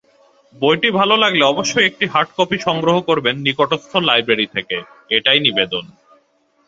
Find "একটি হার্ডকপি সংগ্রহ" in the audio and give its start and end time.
1.85-2.95